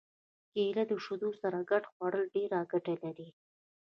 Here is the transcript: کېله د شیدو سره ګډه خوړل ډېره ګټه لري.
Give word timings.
کېله 0.51 0.83
د 0.91 0.93
شیدو 1.03 1.29
سره 1.41 1.57
ګډه 1.69 1.87
خوړل 1.93 2.25
ډېره 2.35 2.59
ګټه 2.71 2.93
لري. 3.03 3.27